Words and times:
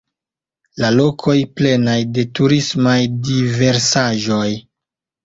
La 0.83 0.87
lokoj 0.99 1.35
plenaj 1.59 1.95
de 2.19 2.23
turismaj 2.39 2.95
diversaĵoj. 3.29 4.49